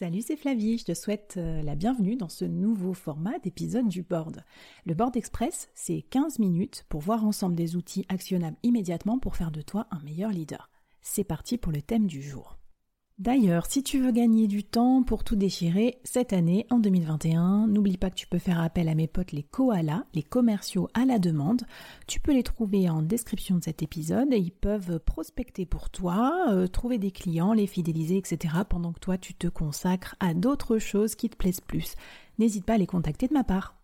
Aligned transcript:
Salut, 0.00 0.22
c'est 0.22 0.36
Flavie, 0.36 0.78
je 0.78 0.86
te 0.86 0.94
souhaite 0.94 1.34
euh, 1.36 1.60
la 1.60 1.74
bienvenue 1.74 2.16
dans 2.16 2.30
ce 2.30 2.46
nouveau 2.46 2.94
format 2.94 3.38
d'épisode 3.40 3.86
du 3.86 4.02
board. 4.02 4.42
Le 4.86 4.94
board 4.94 5.14
express, 5.14 5.68
c'est 5.74 6.00
15 6.08 6.38
minutes 6.38 6.86
pour 6.88 7.02
voir 7.02 7.26
ensemble 7.26 7.54
des 7.54 7.76
outils 7.76 8.06
actionnables 8.08 8.56
immédiatement 8.62 9.18
pour 9.18 9.36
faire 9.36 9.50
de 9.50 9.60
toi 9.60 9.88
un 9.90 10.00
meilleur 10.00 10.30
leader. 10.30 10.70
C'est 11.02 11.22
parti 11.22 11.58
pour 11.58 11.70
le 11.70 11.82
thème 11.82 12.06
du 12.06 12.22
jour. 12.22 12.59
D'ailleurs, 13.20 13.66
si 13.66 13.82
tu 13.82 14.00
veux 14.00 14.12
gagner 14.12 14.46
du 14.46 14.64
temps 14.64 15.02
pour 15.02 15.24
tout 15.24 15.36
déchirer 15.36 15.98
cette 16.04 16.32
année, 16.32 16.64
en 16.70 16.78
2021, 16.78 17.66
n'oublie 17.66 17.98
pas 17.98 18.08
que 18.08 18.14
tu 18.14 18.26
peux 18.26 18.38
faire 18.38 18.58
appel 18.58 18.88
à 18.88 18.94
mes 18.94 19.08
potes 19.08 19.32
les 19.32 19.42
koalas, 19.42 20.04
les 20.14 20.22
commerciaux 20.22 20.88
à 20.94 21.04
la 21.04 21.18
demande. 21.18 21.64
Tu 22.06 22.18
peux 22.18 22.32
les 22.32 22.42
trouver 22.42 22.88
en 22.88 23.02
description 23.02 23.56
de 23.56 23.62
cet 23.62 23.82
épisode 23.82 24.32
et 24.32 24.38
ils 24.38 24.50
peuvent 24.50 24.98
prospecter 25.00 25.66
pour 25.66 25.90
toi, 25.90 26.46
euh, 26.48 26.66
trouver 26.66 26.96
des 26.96 27.10
clients, 27.10 27.52
les 27.52 27.66
fidéliser, 27.66 28.16
etc. 28.16 28.54
pendant 28.66 28.94
que 28.94 29.00
toi 29.00 29.18
tu 29.18 29.34
te 29.34 29.48
consacres 29.48 30.16
à 30.18 30.32
d'autres 30.32 30.78
choses 30.78 31.14
qui 31.14 31.28
te 31.28 31.36
plaisent 31.36 31.60
plus. 31.60 31.96
N'hésite 32.38 32.64
pas 32.64 32.74
à 32.76 32.78
les 32.78 32.86
contacter 32.86 33.28
de 33.28 33.34
ma 33.34 33.44
part. 33.44 33.79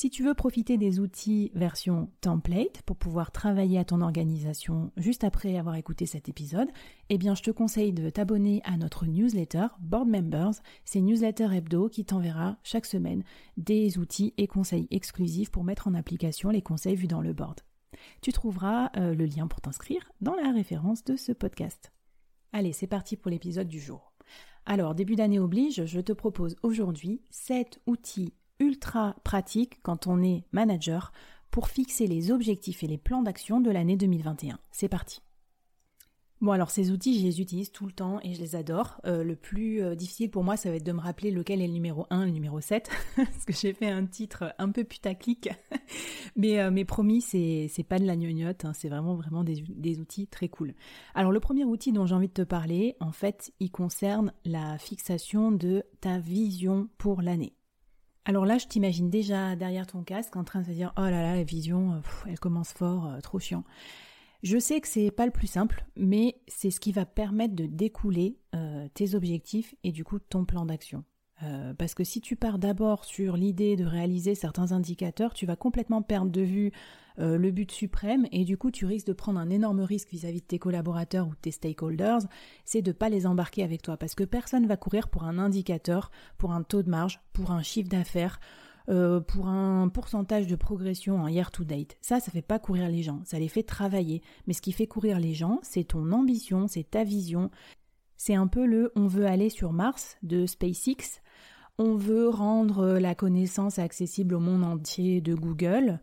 Si 0.00 0.10
tu 0.10 0.22
veux 0.22 0.34
profiter 0.34 0.78
des 0.78 1.00
outils 1.00 1.50
version 1.56 2.08
template 2.20 2.82
pour 2.82 2.94
pouvoir 2.94 3.32
travailler 3.32 3.80
à 3.80 3.84
ton 3.84 4.00
organisation 4.00 4.92
juste 4.96 5.24
après 5.24 5.58
avoir 5.58 5.74
écouté 5.74 6.06
cet 6.06 6.28
épisode, 6.28 6.68
eh 7.08 7.18
bien 7.18 7.34
je 7.34 7.42
te 7.42 7.50
conseille 7.50 7.92
de 7.92 8.08
t'abonner 8.08 8.60
à 8.62 8.76
notre 8.76 9.06
newsletter 9.06 9.66
Board 9.80 10.06
Members. 10.06 10.54
C'est 10.84 11.00
newsletter 11.00 11.48
hebdo 11.52 11.88
qui 11.88 12.04
t'enverra 12.04 12.58
chaque 12.62 12.86
semaine 12.86 13.24
des 13.56 13.98
outils 13.98 14.34
et 14.36 14.46
conseils 14.46 14.86
exclusifs 14.92 15.50
pour 15.50 15.64
mettre 15.64 15.88
en 15.88 15.94
application 15.94 16.50
les 16.50 16.62
conseils 16.62 16.94
vus 16.94 17.08
dans 17.08 17.20
le 17.20 17.32
board. 17.32 17.58
Tu 18.22 18.32
trouveras 18.32 18.92
euh, 18.96 19.16
le 19.16 19.24
lien 19.24 19.48
pour 19.48 19.60
t'inscrire 19.60 20.12
dans 20.20 20.36
la 20.36 20.52
référence 20.52 21.02
de 21.02 21.16
ce 21.16 21.32
podcast. 21.32 21.90
Allez, 22.52 22.72
c'est 22.72 22.86
parti 22.86 23.16
pour 23.16 23.32
l'épisode 23.32 23.66
du 23.66 23.80
jour. 23.80 24.12
Alors, 24.64 24.94
début 24.94 25.16
d'année 25.16 25.40
oblige, 25.40 25.86
je 25.86 26.00
te 26.00 26.12
propose 26.12 26.54
aujourd'hui 26.62 27.20
7 27.30 27.80
outils 27.88 28.32
ultra 28.60 29.16
pratique 29.24 29.80
quand 29.82 30.06
on 30.06 30.22
est 30.22 30.44
manager 30.52 31.12
pour 31.50 31.68
fixer 31.68 32.06
les 32.06 32.30
objectifs 32.30 32.82
et 32.82 32.86
les 32.86 32.98
plans 32.98 33.22
d'action 33.22 33.60
de 33.60 33.70
l'année 33.70 33.96
2021. 33.96 34.58
C'est 34.70 34.88
parti. 34.88 35.22
Bon 36.40 36.52
alors 36.52 36.70
ces 36.70 36.92
outils, 36.92 37.18
je 37.18 37.24
les 37.24 37.40
utilise 37.40 37.72
tout 37.72 37.84
le 37.84 37.90
temps 37.90 38.20
et 38.22 38.32
je 38.32 38.40
les 38.40 38.54
adore. 38.54 39.00
Euh, 39.04 39.24
le 39.24 39.34
plus 39.34 39.82
euh, 39.82 39.96
difficile 39.96 40.30
pour 40.30 40.44
moi, 40.44 40.56
ça 40.56 40.70
va 40.70 40.76
être 40.76 40.86
de 40.86 40.92
me 40.92 41.00
rappeler 41.00 41.32
lequel 41.32 41.60
est 41.60 41.66
le 41.66 41.72
numéro 41.72 42.06
1 42.10 42.26
le 42.26 42.30
numéro 42.30 42.60
7, 42.60 42.88
parce 43.16 43.44
que 43.44 43.52
j'ai 43.52 43.72
fait 43.72 43.88
un 43.88 44.06
titre 44.06 44.54
un 44.58 44.70
peu 44.70 44.84
putaclic. 44.84 45.48
mais, 46.36 46.60
euh, 46.60 46.70
mais 46.70 46.84
promis, 46.84 47.22
c'est, 47.22 47.68
pas 47.88 47.98
de 47.98 48.06
la 48.06 48.14
gnognotte, 48.14 48.64
hein. 48.64 48.72
c'est 48.72 48.88
vraiment 48.88 49.16
vraiment 49.16 49.42
des, 49.42 49.64
des, 49.68 49.98
outils 49.98 50.28
très 50.28 50.48
cool. 50.48 50.74
Alors 51.16 51.32
le 51.32 51.40
premier 51.40 51.64
outil 51.64 51.90
dont 51.90 52.06
j'ai 52.06 52.14
envie 52.14 52.28
de 52.28 52.32
te 52.32 52.42
parler, 52.42 52.94
en 53.00 53.10
fait, 53.10 53.52
il 53.58 53.72
concerne 53.72 54.32
la 54.44 54.78
fixation 54.78 55.50
de 55.50 55.82
ta 56.00 56.20
vision 56.20 56.88
pour 56.98 57.20
l'année. 57.20 57.57
Alors 58.28 58.44
là, 58.44 58.58
je 58.58 58.66
t'imagine 58.66 59.08
déjà 59.08 59.56
derrière 59.56 59.86
ton 59.86 60.02
casque 60.02 60.36
en 60.36 60.44
train 60.44 60.60
de 60.60 60.66
se 60.66 60.70
dire 60.72 60.92
Oh 60.98 61.00
là 61.00 61.22
là, 61.22 61.34
la 61.34 61.42
vision, 61.44 61.94
euh, 61.94 62.00
elle 62.26 62.38
commence 62.38 62.74
fort, 62.74 63.06
euh, 63.06 63.20
trop 63.20 63.38
chiant. 63.38 63.64
Je 64.42 64.58
sais 64.58 64.82
que 64.82 64.86
c'est 64.86 65.10
pas 65.10 65.24
le 65.24 65.32
plus 65.32 65.46
simple, 65.46 65.86
mais 65.96 66.36
c'est 66.46 66.70
ce 66.70 66.78
qui 66.78 66.92
va 66.92 67.06
permettre 67.06 67.56
de 67.56 67.64
découler 67.64 68.36
euh, 68.54 68.86
tes 68.92 69.14
objectifs 69.14 69.74
et 69.82 69.92
du 69.92 70.04
coup 70.04 70.18
ton 70.18 70.44
plan 70.44 70.66
d'action. 70.66 71.04
Euh, 71.42 71.72
parce 71.74 71.94
que 71.94 72.04
si 72.04 72.20
tu 72.20 72.34
pars 72.34 72.58
d'abord 72.58 73.04
sur 73.04 73.36
l'idée 73.36 73.76
de 73.76 73.84
réaliser 73.84 74.34
certains 74.34 74.72
indicateurs, 74.72 75.34
tu 75.34 75.46
vas 75.46 75.56
complètement 75.56 76.02
perdre 76.02 76.32
de 76.32 76.40
vue 76.40 76.72
euh, 77.20 77.38
le 77.38 77.50
but 77.50 77.70
suprême 77.70 78.26
et 78.32 78.44
du 78.44 78.56
coup 78.56 78.70
tu 78.70 78.86
risques 78.86 79.06
de 79.06 79.12
prendre 79.12 79.38
un 79.38 79.50
énorme 79.50 79.80
risque 79.80 80.10
vis-à-vis 80.10 80.40
de 80.40 80.46
tes 80.46 80.58
collaborateurs 80.58 81.26
ou 81.26 81.30
de 81.30 81.40
tes 81.40 81.50
stakeholders, 81.50 82.20
c'est 82.64 82.82
de 82.82 82.90
ne 82.90 82.92
pas 82.92 83.08
les 83.08 83.26
embarquer 83.26 83.62
avec 83.62 83.82
toi 83.82 83.96
parce 83.96 84.14
que 84.14 84.24
personne 84.24 84.66
va 84.66 84.76
courir 84.76 85.08
pour 85.08 85.24
un 85.24 85.38
indicateur, 85.38 86.10
pour 86.38 86.52
un 86.52 86.62
taux 86.62 86.82
de 86.82 86.90
marge, 86.90 87.20
pour 87.32 87.52
un 87.52 87.62
chiffre 87.62 87.88
d'affaires, 87.88 88.40
euh, 88.88 89.20
pour 89.20 89.48
un 89.48 89.88
pourcentage 89.88 90.46
de 90.46 90.56
progression 90.56 91.20
en 91.20 91.28
year 91.28 91.50
to 91.50 91.62
date. 91.62 91.98
Ça, 92.00 92.20
ça 92.20 92.30
fait 92.30 92.40
pas 92.40 92.58
courir 92.58 92.88
les 92.88 93.02
gens, 93.02 93.20
ça 93.24 93.38
les 93.38 93.48
fait 93.48 93.62
travailler. 93.62 94.22
Mais 94.46 94.54
ce 94.54 94.62
qui 94.62 94.72
fait 94.72 94.86
courir 94.86 95.20
les 95.20 95.34
gens, 95.34 95.58
c'est 95.62 95.84
ton 95.84 96.10
ambition, 96.10 96.68
c'est 96.68 96.90
ta 96.90 97.04
vision. 97.04 97.50
C'est 98.18 98.34
un 98.34 98.46
peu 98.46 98.66
le 98.66 98.92
on 98.94 99.06
veut 99.06 99.24
aller 99.24 99.48
sur 99.48 99.72
Mars 99.72 100.18
de 100.22 100.44
SpaceX 100.44 101.22
on 101.78 101.94
veut 101.94 102.28
rendre 102.28 102.98
la 102.98 103.14
connaissance 103.14 103.78
accessible 103.78 104.34
au 104.34 104.40
monde 104.40 104.64
entier 104.64 105.20
de 105.20 105.34
Google. 105.34 106.00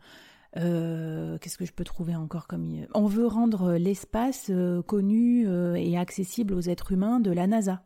Euh, 0.57 1.37
qu'est-ce 1.39 1.57
que 1.57 1.65
je 1.65 1.73
peux 1.73 1.83
trouver 1.83 2.15
encore 2.15 2.47
comme 2.47 2.85
on 2.93 3.07
veut 3.07 3.27
rendre 3.27 3.73
l'espace 3.73 4.47
euh, 4.49 4.81
connu 4.81 5.45
euh, 5.47 5.75
et 5.75 5.97
accessible 5.97 6.53
aux 6.53 6.61
êtres 6.61 6.93
humains 6.93 7.19
de 7.19 7.31
la 7.31 7.45
NASA. 7.45 7.83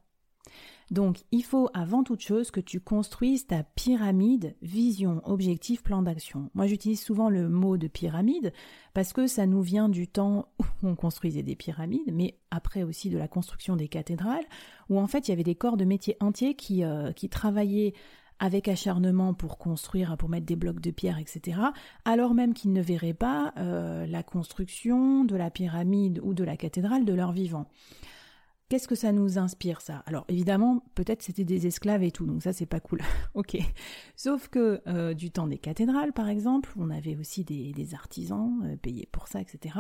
Donc, 0.92 1.20
il 1.32 1.44
faut 1.44 1.70
avant 1.74 2.04
toute 2.04 2.22
chose 2.22 2.50
que 2.50 2.60
tu 2.60 2.80
construises 2.80 3.46
ta 3.46 3.64
pyramide 3.64 4.56
vision, 4.62 5.22
objectif, 5.24 5.84
plan 5.84 6.02
d'action. 6.02 6.50
Moi, 6.56 6.66
j'utilise 6.66 7.02
souvent 7.02 7.30
le 7.30 7.48
mot 7.48 7.78
de 7.78 7.88
pyramide 7.88 8.54
parce 8.94 9.14
que 9.14 9.28
ça 9.28 9.46
nous 9.46 9.62
vient 9.62 9.88
du 9.88 10.08
temps 10.08 10.48
où 10.60 10.88
on 10.88 10.96
construisait 10.96 11.44
des 11.44 11.56
pyramides, 11.56 12.12
mais 12.12 12.40
après 12.50 12.84
aussi 12.84 13.10
de 13.10 13.18
la 13.18 13.28
construction 13.28 13.76
des 13.76 13.88
cathédrales, 13.88 14.46
où 14.90 15.00
en 15.00 15.08
fait 15.08 15.28
il 15.28 15.32
y 15.32 15.34
avait 15.34 15.44
des 15.44 15.56
corps 15.56 15.78
de 15.78 15.86
métiers 15.86 16.18
entiers 16.20 16.56
qui, 16.56 16.84
euh, 16.84 17.12
qui 17.12 17.30
travaillaient 17.30 17.94
avec 18.40 18.68
acharnement 18.68 19.34
pour 19.34 19.58
construire, 19.58 20.16
pour 20.18 20.30
mettre 20.30 20.46
des 20.46 20.56
blocs 20.56 20.80
de 20.80 20.92
pierre, 20.92 21.20
etc., 21.20 21.60
alors 22.06 22.34
même 22.34 22.54
qu'ils 22.54 22.74
ne 22.74 22.82
verraient 22.82 23.14
pas 23.14 23.54
euh, 23.58 24.08
la 24.08 24.24
construction 24.24 25.26
de 25.26 25.36
la 25.36 25.52
pyramide 25.52 26.20
ou 26.24 26.34
de 26.34 26.44
la 26.44 26.58
cathédrale 26.58 27.06
de 27.06 27.14
leur 27.14 27.34
vivant. 27.34 27.68
Qu'est-ce 28.70 28.88
que 28.88 28.94
ça 28.94 29.12
nous 29.12 29.40
inspire 29.40 29.82
ça? 29.82 30.04
Alors 30.06 30.26
évidemment, 30.28 30.84
peut-être 30.94 31.24
c'était 31.24 31.44
des 31.44 31.66
esclaves 31.66 32.04
et 32.04 32.12
tout, 32.12 32.28
donc 32.28 32.44
ça 32.44 32.54
c'est 32.54 32.68
pas 32.68 32.80
cool. 32.80 33.02
ok. 33.34 33.58
Sauf 34.16 34.48
que 34.48 34.82
euh, 34.86 35.16
du 35.16 35.32
temps 35.32 35.48
des 35.48 35.58
cathédrales, 35.58 36.14
par 36.14 36.30
exemple, 36.30 36.72
on 36.78 36.92
avait 36.92 37.16
aussi 37.16 37.44
des, 37.44 37.96
artisans 37.96 38.62
euh, 38.64 38.78
payés 38.78 39.10
pour 39.12 39.28
ça, 39.28 39.42
etc. 39.42 39.76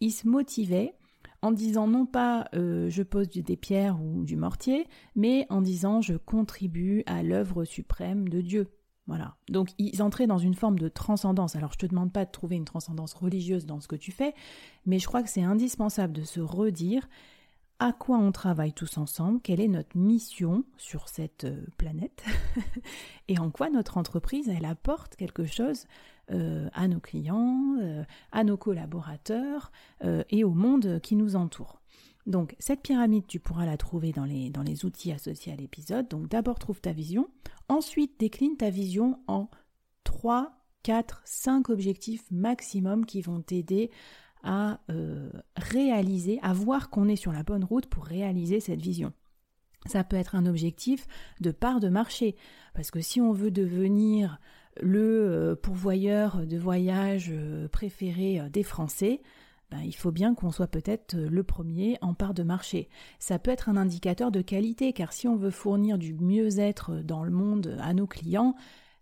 Ils 0.00 0.10
se 0.10 0.28
motivaient 0.28 0.92
en 1.40 1.52
disant 1.52 1.86
non 1.88 2.04
pas 2.04 2.48
euh, 2.54 2.90
je 2.90 3.02
pose 3.02 3.30
des 3.30 3.56
pierres 3.56 3.98
ou 4.02 4.24
du 4.24 4.36
mortier, 4.36 4.86
mais 5.16 5.46
en 5.48 5.62
disant 5.62 6.02
je 6.02 6.14
contribue 6.14 7.04
à 7.06 7.22
l'œuvre 7.22 7.64
suprême 7.64 8.28
de 8.28 8.42
Dieu. 8.42 8.68
Voilà. 9.06 9.36
Donc 9.48 9.70
ils 9.78 10.02
entraient 10.02 10.26
dans 10.26 10.36
une 10.36 10.52
forme 10.52 10.78
de 10.78 10.88
transcendance. 10.88 11.56
Alors 11.56 11.72
je 11.72 11.78
te 11.78 11.86
demande 11.86 12.12
pas 12.12 12.26
de 12.26 12.30
trouver 12.30 12.56
une 12.56 12.66
transcendance 12.66 13.14
religieuse 13.14 13.64
dans 13.64 13.80
ce 13.80 13.88
que 13.88 13.96
tu 13.96 14.12
fais, 14.12 14.34
mais 14.84 14.98
je 14.98 15.06
crois 15.06 15.22
que 15.22 15.30
c'est 15.30 15.42
indispensable 15.42 16.12
de 16.12 16.24
se 16.24 16.40
redire 16.40 17.08
à 17.80 17.92
quoi 17.92 18.18
on 18.18 18.32
travaille 18.32 18.72
tous 18.72 18.98
ensemble, 18.98 19.40
quelle 19.40 19.60
est 19.60 19.68
notre 19.68 19.96
mission 19.96 20.64
sur 20.76 21.08
cette 21.08 21.44
euh, 21.44 21.64
planète? 21.76 22.24
Et 23.28 23.38
en 23.38 23.50
quoi 23.50 23.70
notre 23.70 23.98
entreprise 23.98 24.50
apporte 24.64 25.14
quelque 25.14 25.44
chose 25.44 25.86
euh, 26.30 26.68
à 26.74 26.88
nos 26.88 26.98
clients, 26.98 27.76
euh, 27.80 28.02
à 28.32 28.42
nos 28.42 28.56
collaborateurs 28.56 29.72
et 30.28 30.44
au 30.44 30.50
monde 30.50 31.00
qui 31.02 31.16
nous 31.16 31.36
entoure? 31.36 31.80
Donc 32.26 32.56
cette 32.58 32.82
pyramide, 32.82 33.26
tu 33.26 33.40
pourras 33.40 33.64
la 33.64 33.76
trouver 33.76 34.12
dans 34.12 34.26
les, 34.26 34.50
dans 34.50 34.62
les 34.62 34.84
outils 34.84 35.12
associés 35.12 35.52
à 35.52 35.56
l'épisode. 35.56 36.08
Donc 36.08 36.28
d'abord 36.28 36.58
trouve 36.58 36.80
ta 36.80 36.92
vision, 36.92 37.28
ensuite 37.68 38.20
décline 38.20 38.56
ta 38.56 38.70
vision 38.70 39.20
en 39.28 39.48
3, 40.04 40.52
4, 40.82 41.22
5 41.24 41.70
objectifs 41.70 42.24
maximum 42.30 43.06
qui 43.06 43.22
vont 43.22 43.40
t'aider 43.40 43.90
à 44.42 44.80
euh, 44.90 45.30
réaliser, 45.56 46.38
à 46.42 46.52
voir 46.52 46.90
qu'on 46.90 47.08
est 47.08 47.16
sur 47.16 47.32
la 47.32 47.42
bonne 47.42 47.64
route 47.64 47.86
pour 47.86 48.04
réaliser 48.04 48.60
cette 48.60 48.80
vision. 48.80 49.12
Ça 49.86 50.04
peut 50.04 50.16
être 50.16 50.34
un 50.34 50.46
objectif 50.46 51.06
de 51.40 51.50
part 51.50 51.80
de 51.80 51.88
marché, 51.88 52.36
parce 52.74 52.90
que 52.90 53.00
si 53.00 53.20
on 53.20 53.32
veut 53.32 53.50
devenir 53.50 54.38
le 54.80 55.00
euh, 55.00 55.56
pourvoyeur 55.56 56.46
de 56.46 56.58
voyage 56.58 57.30
euh, 57.32 57.68
préféré 57.68 58.42
des 58.50 58.62
Français, 58.62 59.22
ben, 59.70 59.80
il 59.84 59.94
faut 59.94 60.12
bien 60.12 60.34
qu'on 60.34 60.50
soit 60.50 60.66
peut-être 60.66 61.14
le 61.14 61.42
premier 61.42 61.98
en 62.00 62.14
part 62.14 62.32
de 62.32 62.42
marché. 62.42 62.88
Ça 63.18 63.38
peut 63.38 63.50
être 63.50 63.68
un 63.68 63.76
indicateur 63.76 64.30
de 64.30 64.40
qualité, 64.40 64.94
car 64.94 65.12
si 65.12 65.28
on 65.28 65.36
veut 65.36 65.50
fournir 65.50 65.98
du 65.98 66.14
mieux-être 66.14 67.02
dans 67.02 67.22
le 67.22 67.30
monde 67.30 67.76
à 67.80 67.92
nos 67.92 68.06
clients, 68.06 68.54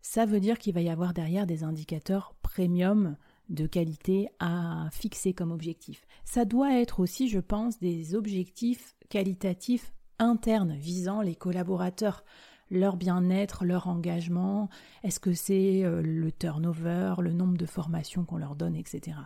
ça 0.02 0.26
veut 0.26 0.40
dire 0.40 0.58
qu'il 0.58 0.74
va 0.74 0.82
y 0.82 0.88
avoir 0.88 1.14
derrière 1.14 1.46
des 1.46 1.62
indicateurs 1.62 2.34
premium 2.42 3.16
de 3.48 3.66
qualité 3.66 4.28
à 4.38 4.88
fixer 4.92 5.32
comme 5.32 5.52
objectif. 5.52 6.06
Ça 6.24 6.44
doit 6.44 6.74
être 6.74 7.00
aussi, 7.00 7.28
je 7.28 7.38
pense, 7.38 7.78
des 7.78 8.14
objectifs 8.14 8.94
qualitatifs 9.08 9.92
internes 10.18 10.74
visant 10.76 11.20
les 11.20 11.34
collaborateurs, 11.34 12.24
leur 12.70 12.96
bien-être, 12.96 13.64
leur 13.64 13.86
engagement, 13.86 14.68
est-ce 15.04 15.20
que 15.20 15.34
c'est 15.34 15.84
euh, 15.84 16.02
le 16.02 16.32
turnover, 16.32 17.14
le 17.20 17.32
nombre 17.32 17.56
de 17.56 17.66
formations 17.66 18.24
qu'on 18.24 18.38
leur 18.38 18.56
donne, 18.56 18.74
etc. 18.74 19.16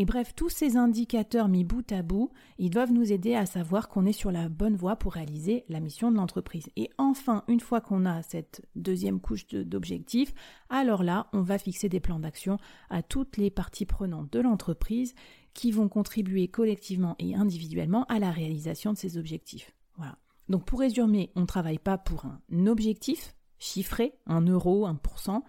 Et 0.00 0.04
bref, 0.04 0.32
tous 0.36 0.48
ces 0.48 0.76
indicateurs 0.76 1.48
mis 1.48 1.64
bout 1.64 1.90
à 1.90 2.02
bout, 2.02 2.30
ils 2.58 2.70
doivent 2.70 2.92
nous 2.92 3.12
aider 3.12 3.34
à 3.34 3.46
savoir 3.46 3.88
qu'on 3.88 4.06
est 4.06 4.12
sur 4.12 4.30
la 4.30 4.48
bonne 4.48 4.76
voie 4.76 4.94
pour 4.94 5.14
réaliser 5.14 5.64
la 5.68 5.80
mission 5.80 6.12
de 6.12 6.16
l'entreprise. 6.16 6.68
Et 6.76 6.88
enfin, 6.98 7.42
une 7.48 7.58
fois 7.58 7.80
qu'on 7.80 8.06
a 8.06 8.22
cette 8.22 8.64
deuxième 8.76 9.20
couche 9.20 9.48
d'objectifs, 9.48 10.32
alors 10.70 11.02
là, 11.02 11.26
on 11.32 11.42
va 11.42 11.58
fixer 11.58 11.88
des 11.88 11.98
plans 11.98 12.20
d'action 12.20 12.58
à 12.90 13.02
toutes 13.02 13.38
les 13.38 13.50
parties 13.50 13.86
prenantes 13.86 14.32
de 14.32 14.38
l'entreprise 14.38 15.16
qui 15.52 15.72
vont 15.72 15.88
contribuer 15.88 16.46
collectivement 16.46 17.16
et 17.18 17.34
individuellement 17.34 18.04
à 18.04 18.20
la 18.20 18.30
réalisation 18.30 18.92
de 18.92 18.98
ces 18.98 19.18
objectifs. 19.18 19.74
Voilà. 19.96 20.16
Donc 20.48 20.64
pour 20.64 20.78
résumer, 20.78 21.32
on 21.34 21.40
ne 21.40 21.46
travaille 21.46 21.80
pas 21.80 21.98
pour 21.98 22.24
un 22.24 22.66
objectif 22.68 23.34
chiffré, 23.58 24.14
un 24.26 24.42
euro, 24.42 24.86
un 24.86 24.94
pourcent 24.94 25.42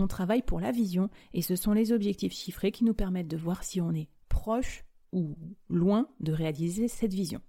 on 0.00 0.06
travaille 0.06 0.42
pour 0.42 0.60
la 0.60 0.72
vision 0.72 1.10
et 1.32 1.42
ce 1.42 1.56
sont 1.56 1.72
les 1.72 1.92
objectifs 1.92 2.32
chiffrés 2.32 2.72
qui 2.72 2.84
nous 2.84 2.94
permettent 2.94 3.28
de 3.28 3.36
voir 3.36 3.64
si 3.64 3.80
on 3.80 3.92
est 3.92 4.08
proche 4.28 4.84
ou 5.12 5.36
loin 5.68 6.08
de 6.20 6.32
réaliser 6.32 6.88
cette 6.88 7.14
vision. 7.14 7.40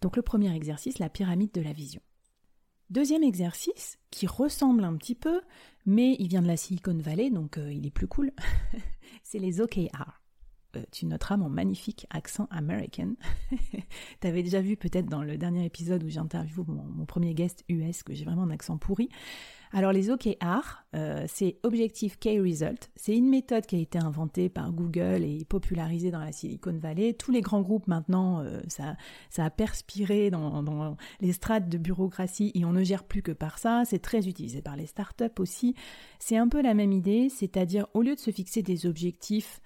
Donc 0.00 0.16
le 0.16 0.22
premier 0.22 0.54
exercice, 0.54 0.98
la 0.98 1.08
pyramide 1.08 1.52
de 1.52 1.60
la 1.60 1.72
vision. 1.72 2.00
Deuxième 2.90 3.22
exercice, 3.22 3.98
qui 4.10 4.26
ressemble 4.26 4.82
un 4.82 4.96
petit 4.96 5.14
peu, 5.14 5.40
mais 5.86 6.16
il 6.18 6.28
vient 6.28 6.42
de 6.42 6.48
la 6.48 6.56
Silicon 6.56 6.98
Valley, 6.98 7.30
donc 7.30 7.56
euh, 7.56 7.72
il 7.72 7.86
est 7.86 7.90
plus 7.90 8.08
cool, 8.08 8.32
c'est 9.22 9.38
les 9.38 9.60
OKR. 9.60 10.19
Euh, 10.76 10.82
tu 10.92 11.06
noteras 11.06 11.36
mon 11.36 11.48
magnifique 11.48 12.06
accent 12.10 12.46
américain. 12.50 13.14
tu 14.20 14.26
avais 14.26 14.42
déjà 14.42 14.60
vu 14.60 14.76
peut-être 14.76 15.06
dans 15.06 15.22
le 15.22 15.36
dernier 15.36 15.64
épisode 15.64 16.04
où 16.04 16.08
j'interviewe 16.08 16.64
mon, 16.68 16.84
mon, 16.84 17.04
premier 17.04 17.34
guest 17.34 17.64
US 17.68 18.02
que 18.02 18.14
j'ai 18.14 18.24
vraiment 18.24 18.42
un 18.42 18.50
accent 18.50 18.78
pourri. 18.78 19.08
Alors 19.72 19.92
les 19.92 20.10
OKR, 20.10 20.84
euh, 20.96 21.24
c'est 21.28 21.58
Objective 21.62 22.18
Key 22.18 22.40
Result. 22.40 22.90
C'est 22.96 23.16
une 23.16 23.28
méthode 23.28 23.66
qui 23.66 23.76
a 23.76 23.78
été 23.78 23.98
inventée 23.98 24.48
par 24.48 24.72
Google 24.72 25.22
et 25.22 25.44
popularisée 25.44 26.10
dans 26.10 26.18
la 26.18 26.32
Silicon 26.32 26.76
Valley. 26.76 27.14
Tous 27.14 27.30
les 27.30 27.40
grands 27.40 27.60
groupes 27.60 27.86
maintenant, 27.86 28.40
euh, 28.40 28.60
ça, 28.66 28.96
ça 29.28 29.44
a 29.44 29.50
perspiré 29.50 30.30
dans, 30.30 30.64
dans, 30.64 30.96
les 31.20 31.32
strates 31.32 31.68
de 31.68 31.78
bureaucratie 31.78 32.50
et 32.54 32.64
on 32.64 32.72
ne 32.72 32.82
gère 32.82 33.04
plus 33.04 33.22
que 33.22 33.30
par 33.30 33.58
ça. 33.58 33.84
C'est 33.84 34.00
très 34.00 34.26
utilisé 34.26 34.60
par 34.60 34.74
les 34.74 34.86
startups 34.86 35.38
aussi. 35.38 35.76
C'est 36.18 36.36
un 36.36 36.48
peu 36.48 36.62
la 36.62 36.74
même 36.74 36.92
idée, 36.92 37.28
c'est-à-dire 37.28 37.86
au 37.94 38.02
lieu 38.02 38.16
de 38.16 38.20
se 38.20 38.32
fixer 38.32 38.62
des 38.62 38.86
objectifs 38.86 39.60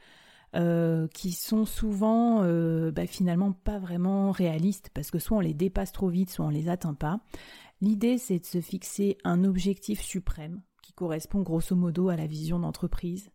euh, 0.57 1.09
qui 1.09 1.33
sont 1.33 1.65
souvent 1.65 2.43
euh, 2.45 2.93
bah, 2.93 3.07
finalement 3.07 3.51
pas 3.51 3.81
vraiment 3.81 4.31
réalistes 4.31 4.91
parce 4.95 5.11
que 5.11 5.19
soit 5.19 5.39
on 5.39 5.41
les 5.41 5.53
dépasse 5.53 5.91
trop 5.91 6.09
vite, 6.09 6.31
soit 6.31 6.47
on 6.47 6.51
les 6.51 6.69
atteint 6.69 6.95
pas. 6.95 7.19
L'idée, 7.81 8.19
c'est 8.19 8.39
de 8.39 8.45
se 8.45 8.61
fixer 8.61 9.19
un 9.25 9.43
objectif 9.43 10.01
suprême 10.01 10.63
qui 10.81 10.93
correspond 10.93 11.43
grosso 11.43 11.75
modo 11.75 12.09
à 12.09 12.17
la 12.17 12.29
vision 12.29 12.61
d'entreprise, 12.61 13.31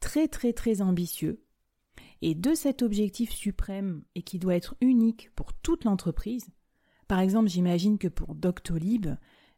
très 0.00 0.28
très 0.28 0.52
très 0.52 0.82
ambitieux. 0.82 1.42
Et 2.20 2.34
de 2.34 2.52
cet 2.52 2.82
objectif 2.82 3.32
suprême 3.32 4.02
et 4.14 4.22
qui 4.22 4.38
doit 4.38 4.54
être 4.54 4.76
unique 4.82 5.30
pour 5.34 5.54
toute 5.54 5.84
l'entreprise, 5.84 6.46
par 7.08 7.20
exemple, 7.20 7.48
j'imagine 7.48 7.96
que 7.96 8.08
pour 8.08 8.34
Doctolib, 8.34 9.08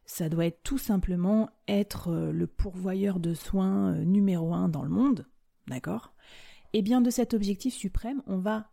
ça 0.05 0.29
doit 0.29 0.45
être 0.45 0.63
tout 0.63 0.77
simplement 0.77 1.49
être 1.67 2.09
euh, 2.09 2.31
le 2.31 2.47
pourvoyeur 2.47 3.19
de 3.19 3.33
soins 3.33 3.93
numéro 4.05 4.53
un 4.53 4.69
dans 4.69 4.83
le 4.83 4.89
monde, 4.89 5.27
d'accord? 5.67 6.12
Et 6.75 6.79
eh 6.79 6.81
bien 6.81 7.01
de 7.01 7.11
cet 7.11 7.35
objectif 7.35 7.73
suprême, 7.73 8.23
on 8.25 8.39
va 8.39 8.71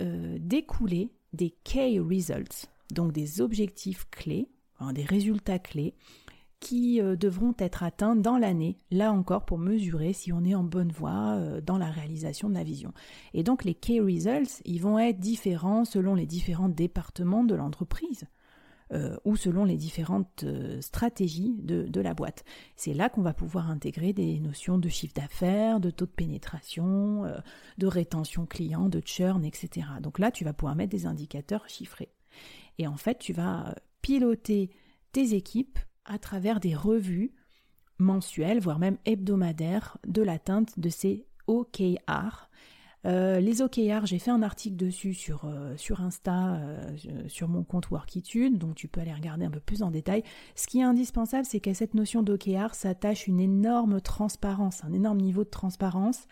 euh, 0.00 0.38
découler 0.40 1.12
des 1.34 1.50
key 1.64 2.00
results, 2.00 2.68
donc 2.90 3.12
des 3.12 3.42
objectifs 3.42 4.08
clés 4.10 4.48
des 4.92 5.04
résultats 5.04 5.58
clés 5.58 5.94
qui 6.60 7.00
euh, 7.00 7.16
devront 7.16 7.54
être 7.58 7.82
atteints 7.82 8.16
dans 8.16 8.38
l'année, 8.38 8.78
là 8.90 9.12
encore 9.12 9.44
pour 9.44 9.58
mesurer 9.58 10.14
si 10.14 10.32
on 10.32 10.44
est 10.44 10.54
en 10.54 10.64
bonne 10.64 10.92
voie 10.92 11.36
euh, 11.36 11.60
dans 11.60 11.76
la 11.76 11.90
réalisation 11.90 12.48
de 12.48 12.54
la 12.54 12.64
vision. 12.64 12.92
Et 13.34 13.42
donc 13.42 13.64
les 13.64 13.74
key 13.74 14.00
results, 14.00 14.62
ils 14.64 14.80
vont 14.80 14.98
être 14.98 15.18
différents 15.18 15.84
selon 15.84 16.14
les 16.14 16.26
différents 16.26 16.70
départements 16.70 17.44
de 17.44 17.54
l'entreprise. 17.54 18.24
Euh, 18.92 19.16
ou 19.24 19.34
selon 19.34 19.64
les 19.64 19.78
différentes 19.78 20.44
stratégies 20.80 21.56
de, 21.58 21.84
de, 21.84 22.00
la 22.02 22.12
boîte. 22.12 22.44
C'est 22.76 22.92
là 22.92 23.08
qu'on 23.08 23.22
va 23.22 23.32
pouvoir 23.32 23.70
intégrer 23.70 24.12
des 24.12 24.38
notions 24.40 24.76
de 24.76 24.90
chiffre 24.90 25.14
d'affaires, 25.14 25.80
de 25.80 25.88
taux 25.88 26.04
de 26.04 26.10
pénétration, 26.10 27.24
de 27.78 27.86
rétention 27.86 28.44
client, 28.44 28.90
de 28.90 29.00
churn, 29.02 29.42
etc. 29.42 29.86
Donc 30.02 30.18
là, 30.18 30.30
tu 30.30 30.44
vas 30.44 30.52
pouvoir 30.52 30.76
mettre 30.76 30.90
des 30.90 31.06
indicateurs 31.06 31.66
chiffrés. 31.66 32.12
Et 32.78 32.86
en 32.86 32.96
fait, 32.96 33.18
tu 33.18 33.32
vas 33.32 33.74
piloter 34.02 34.70
tes 35.12 35.34
équipes 35.34 35.78
à 36.04 36.18
travers 36.18 36.60
des 36.60 36.74
revues 36.74 37.32
mensuelles, 37.98 38.60
voire 38.60 38.78
même 38.78 38.98
hebdomadaires, 39.04 39.98
de 40.06 40.22
l'atteinte 40.22 40.78
de 40.78 40.88
ces 40.88 41.26
OKR. 41.46 42.50
Euh, 43.06 43.38
les 43.38 43.60
OKR, 43.60 44.06
j'ai 44.06 44.18
fait 44.18 44.30
un 44.30 44.42
article 44.42 44.76
dessus 44.76 45.12
sur, 45.12 45.44
euh, 45.44 45.76
sur 45.76 46.00
Insta, 46.00 46.54
euh, 46.54 46.96
sur 47.28 47.48
mon 47.48 47.62
compte 47.62 47.90
Workitude, 47.90 48.56
donc 48.58 48.74
tu 48.76 48.88
peux 48.88 49.00
aller 49.00 49.12
regarder 49.12 49.44
un 49.44 49.50
peu 49.50 49.60
plus 49.60 49.82
en 49.82 49.90
détail. 49.90 50.22
Ce 50.54 50.66
qui 50.66 50.80
est 50.80 50.84
indispensable, 50.84 51.44
c'est 51.44 51.60
qu'à 51.60 51.74
cette 51.74 51.94
notion 51.94 52.22
d'OKR 52.22 52.74
s'attache 52.74 53.26
une 53.26 53.40
énorme 53.40 54.00
transparence, 54.00 54.84
un 54.84 54.92
énorme 54.92 55.20
niveau 55.20 55.44
de 55.44 55.50
transparence, 55.50 56.26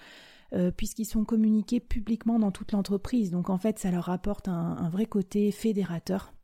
puisqu'ils 0.77 1.07
sont 1.07 1.25
communiqués 1.25 1.81
publiquement 1.81 2.39
dans 2.39 2.51
toute 2.51 2.73
l'entreprise. 2.73 3.31
Donc 3.31 3.49
en 3.49 3.57
fait, 3.57 3.79
ça 3.79 3.91
leur 3.91 4.11
apporte 4.11 4.49
un 4.49 4.91
vrai 4.91 5.07
côté 5.07 5.51
fédérateur 5.51 6.35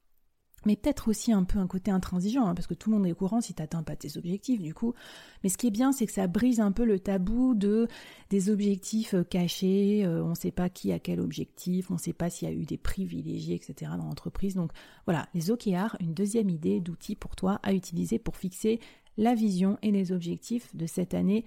mais 0.66 0.76
peut-être 0.76 1.08
aussi 1.08 1.32
un 1.32 1.44
peu 1.44 1.58
un 1.58 1.66
côté 1.66 1.90
intransigeant, 1.90 2.46
hein, 2.46 2.54
parce 2.54 2.66
que 2.66 2.74
tout 2.74 2.90
le 2.90 2.96
monde 2.96 3.06
est 3.06 3.12
au 3.12 3.16
courant 3.16 3.40
si 3.40 3.54
tu 3.54 3.62
n'atteins 3.62 3.82
pas 3.82 3.96
tes 3.96 4.16
objectifs, 4.16 4.60
du 4.60 4.74
coup. 4.74 4.94
Mais 5.42 5.48
ce 5.48 5.56
qui 5.56 5.68
est 5.68 5.70
bien, 5.70 5.92
c'est 5.92 6.06
que 6.06 6.12
ça 6.12 6.26
brise 6.26 6.60
un 6.60 6.72
peu 6.72 6.84
le 6.84 6.98
tabou 6.98 7.54
de 7.54 7.88
des 8.30 8.50
objectifs 8.50 9.14
euh, 9.14 9.24
cachés, 9.24 10.04
euh, 10.04 10.22
on 10.24 10.30
ne 10.30 10.34
sait 10.34 10.50
pas 10.50 10.68
qui 10.68 10.92
a 10.92 10.98
quel 10.98 11.20
objectif, 11.20 11.90
on 11.90 11.94
ne 11.94 11.98
sait 11.98 12.12
pas 12.12 12.30
s'il 12.30 12.48
y 12.48 12.50
a 12.50 12.54
eu 12.54 12.64
des 12.64 12.78
privilégiés, 12.78 13.54
etc. 13.54 13.92
dans 13.96 14.04
l'entreprise. 14.04 14.54
Donc 14.54 14.72
voilà, 15.06 15.28
les 15.34 15.50
OKR, 15.50 15.96
une 16.00 16.14
deuxième 16.14 16.50
idée 16.50 16.80
d'outil 16.80 17.14
pour 17.14 17.36
toi 17.36 17.60
à 17.62 17.72
utiliser 17.72 18.18
pour 18.18 18.36
fixer 18.36 18.80
la 19.16 19.34
vision 19.34 19.78
et 19.82 19.90
les 19.90 20.12
objectifs 20.12 20.74
de 20.74 20.86
cette 20.86 21.14
année 21.14 21.44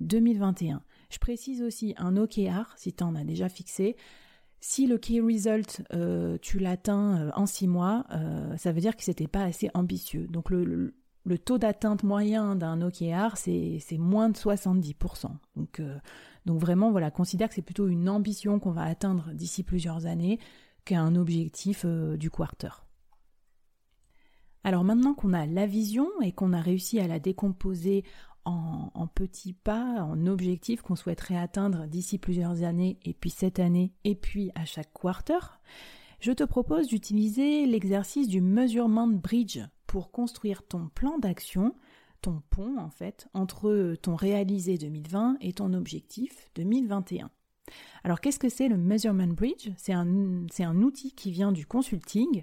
2021. 0.00 0.82
Je 1.10 1.18
précise 1.18 1.62
aussi 1.62 1.94
un 1.96 2.16
OKR, 2.16 2.74
si 2.76 2.92
tu 2.92 3.04
en 3.04 3.14
as 3.14 3.24
déjà 3.24 3.48
fixé, 3.48 3.96
si 4.66 4.86
le 4.86 4.96
key 4.96 5.20
result, 5.20 5.82
euh, 5.92 6.38
tu 6.40 6.58
l'atteins 6.58 7.20
euh, 7.20 7.30
en 7.36 7.44
six 7.44 7.68
mois, 7.68 8.06
euh, 8.12 8.56
ça 8.56 8.72
veut 8.72 8.80
dire 8.80 8.96
que 8.96 9.04
c'était 9.04 9.26
pas 9.26 9.42
assez 9.42 9.70
ambitieux. 9.74 10.26
Donc 10.28 10.48
le, 10.48 10.94
taux 11.44 11.58
d'atteinte 11.58 12.02
moyen 12.02 12.56
d'un 12.56 12.80
OKR, 12.80 13.36
c'est 13.36 13.98
moins 13.98 14.30
de 14.30 14.36
70%. 14.38 15.26
Donc, 15.56 15.82
donc 16.46 16.58
vraiment, 16.58 16.90
voilà, 16.90 17.10
considère 17.10 17.48
que 17.50 17.54
c'est 17.54 17.60
plutôt 17.60 17.88
une 17.88 18.08
ambition 18.08 18.58
qu'on 18.58 18.72
va 18.72 18.84
atteindre 18.84 19.32
d'ici 19.34 19.64
plusieurs 19.64 20.06
années 20.06 20.38
qu'un 20.86 21.14
objectif 21.14 21.84
du 21.84 22.30
quarter. 22.30 22.70
Alors 24.62 24.82
maintenant 24.82 25.12
qu'on 25.12 25.34
a 25.34 25.44
la 25.44 25.66
vision 25.66 26.08
et 26.22 26.32
qu'on 26.32 26.54
a 26.54 26.60
réussi 26.62 27.00
à 27.00 27.06
la 27.06 27.18
décomposer 27.18 28.02
en, 28.44 29.06
petits 29.06 29.52
pas, 29.52 30.02
en 30.02 30.26
objectifs 30.26 30.82
qu'on 30.82 30.96
souhaiterait 30.96 31.36
atteindre 31.36 31.86
d'ici 31.86 32.18
plusieurs 32.18 32.62
années, 32.62 32.98
et 33.04 33.14
puis 33.14 33.30
cette 33.30 33.58
année, 33.58 33.92
et 34.04 34.14
puis 34.14 34.50
à 34.54 34.64
chaque 34.64 34.92
quarter, 34.92 35.58
je 36.20 36.32
te 36.32 36.44
propose 36.44 36.88
d'utiliser 36.88 37.66
l'exercice 37.66 38.28
du 38.28 38.40
measurement 38.40 39.06
bridge 39.06 39.60
pour 39.86 40.10
construire 40.10 40.66
ton 40.66 40.88
plan 40.88 41.18
d'action, 41.18 41.74
ton 42.20 42.42
pont 42.50 42.78
en 42.78 42.90
fait, 42.90 43.28
entre 43.34 43.94
ton 44.00 44.14
réalisé 44.14 44.78
2020 44.78 45.36
et 45.40 45.52
ton 45.52 45.72
objectif 45.74 46.50
2021. 46.54 47.30
Alors 48.02 48.20
qu'est-ce 48.20 48.38
que 48.38 48.48
c'est 48.48 48.68
le 48.68 48.76
measurement 48.76 49.26
bridge? 49.26 49.70
C'est 49.76 49.92
un, 49.92 50.46
un 50.58 50.82
outil 50.82 51.12
qui 51.12 51.30
vient 51.30 51.52
du 51.52 51.66
consulting 51.66 52.42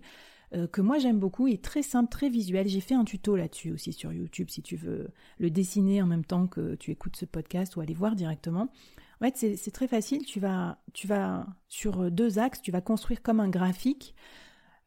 euh, 0.53 0.67
que 0.67 0.81
moi 0.81 0.98
j'aime 0.98 1.20
beaucoup 1.20 1.48
et 1.48 1.58
très 1.58 1.81
simple, 1.81 2.10
très 2.10 2.29
visuel. 2.29 2.67
J'ai 2.67 2.81
fait 2.81 2.96
un 2.96 3.05
tuto 3.05 3.36
là-dessus 3.36 3.72
aussi 3.72 3.93
sur 3.93 4.12
YouTube 4.12 4.50
si 4.50 4.62
tu 4.62 4.75
veux 4.75 5.10
le 5.39 5.50
dessiner 5.50 6.01
en 6.01 6.08
même 6.08 6.25
temps 6.25 6.48
que 6.48 6.75
tu 6.75 6.91
écoutes 6.91 7.15
ce 7.15 7.25
podcast 7.25 7.75
ou 7.75 7.81
aller 7.81 7.93
voir 7.93 8.15
directement. 8.15 8.70
En 9.22 9.25
fait, 9.25 9.55
c'est 9.55 9.72
très 9.72 9.88
facile. 9.88 10.25
Tu 10.25 10.39
vas, 10.39 10.79
tu 10.93 11.08
vas 11.08 11.46
sur 11.67 12.10
deux 12.10 12.39
axes, 12.39 12.62
tu 12.62 12.72
vas 12.72 12.81
construire 12.81 13.22
comme 13.22 13.39
un 13.39 13.50
graphique. 13.50 14.15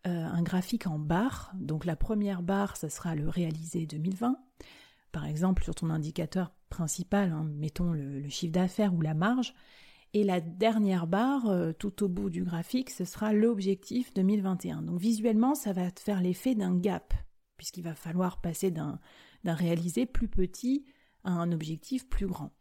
Euh, 0.07 0.27
un 0.27 0.43
graphique 0.43 0.87
en 0.87 0.99
barres. 0.99 1.51
Donc 1.55 1.87
la 1.87 1.97
première 1.97 2.43
barre, 2.43 2.77
ça 2.77 2.91
sera 2.91 3.15
le 3.15 3.27
réalisé 3.27 3.87
2020. 3.87 4.37
Par 5.13 5.25
exemple, 5.25 5.65
sur 5.65 5.75
ton 5.75 5.89
indicateur 5.89 6.53
principal, 6.69 7.31
hein, 7.33 7.47
mettons 7.57 7.93
le 7.93 8.29
chiffre 8.29 8.53
d'affaires 8.53 8.93
ou 8.93 9.01
la 9.01 9.15
marge. 9.15 9.55
Et 10.15 10.23
la 10.23 10.41
dernière 10.41 11.09
barre, 11.09 11.49
euh, 11.49 11.73
tout 11.73 12.05
au 12.05 12.09
bout 12.09 12.31
du 12.31 12.45
graphique, 12.45 12.91
ce 12.91 13.05
sera 13.05 13.33
l'objectif 13.33 14.15
2021. 14.15 14.83
Donc 14.83 15.01
visuellement, 15.01 15.57
ça 15.57 15.73
va 15.73 15.91
faire 15.91 16.21
l'effet 16.21 16.55
d'un 16.55 16.77
gap, 16.77 17.13
puisqu'il 17.57 17.83
va 17.83 17.97
falloir 17.97 18.41
passer 18.41 18.71
d'un 18.71 19.01
réalisé 19.45 20.07
plus 20.07 20.29
petit 20.29 20.85
à 21.25 21.33
un 21.33 21.51
objectif 21.51 22.09
plus 22.09 22.27
grand. 22.27 22.53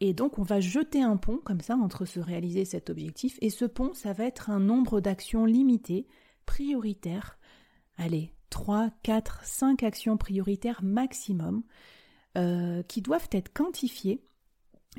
Et 0.00 0.14
donc 0.14 0.38
on 0.38 0.42
va 0.42 0.60
jeter 0.60 1.02
un 1.02 1.16
pont 1.16 1.38
comme 1.38 1.60
ça 1.60 1.76
entre 1.76 2.06
se 2.06 2.20
réaliser 2.20 2.64
cet 2.64 2.90
objectif 2.90 3.38
et 3.40 3.50
ce 3.50 3.64
pont, 3.64 3.92
ça 3.94 4.12
va 4.12 4.24
être 4.24 4.50
un 4.50 4.60
nombre 4.60 5.00
d'actions 5.00 5.44
limitées, 5.44 6.06
prioritaires. 6.44 7.38
Allez, 7.96 8.32
3, 8.50 8.90
4, 9.02 9.44
5 9.44 9.82
actions 9.82 10.16
prioritaires 10.16 10.82
maximum 10.82 11.62
euh, 12.36 12.82
qui 12.82 13.02
doivent 13.02 13.28
être 13.32 13.52
quantifiées. 13.52 14.22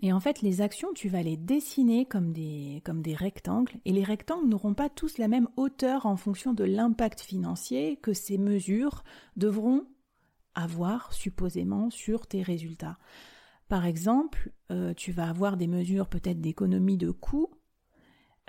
Et 0.02 0.14
en 0.14 0.20
fait, 0.20 0.42
les 0.42 0.62
actions, 0.62 0.94
tu 0.94 1.10
vas 1.10 1.24
les 1.24 1.38
dessiner 1.38 2.06
comme 2.06 2.32
des, 2.32 2.82
rectangles, 3.16 3.74
et 3.86 3.92
les 3.92 4.04
rectangles 4.04 4.48
n'auront 4.48 4.76
pas 4.76 4.90
tous 4.90 5.18
la 5.18 5.28
même 5.28 5.50
hauteur 5.58 6.06
en 6.06 6.18
fonction 6.18 6.54
de 6.54 6.64
l'impact 6.64 7.22
financier 7.22 7.98
que 7.98 8.14
ces 8.14 8.38
mesures 8.38 9.04
devront 9.38 9.86
avoir 10.54 11.14
supposément 11.14 11.90
sur 11.90 12.28
tes 12.28 12.44
résultats. 12.44 12.98
Par 13.70 13.86
exemple, 13.86 14.52
euh, 14.72 14.94
tu 14.94 15.12
vas 15.12 15.30
avoir 15.30 15.58
des 15.58 15.68
mesures 15.68 16.08
peut-être 16.08 16.42
d'économie 16.42 16.98
de 16.98 17.12
coûts, 17.12 17.50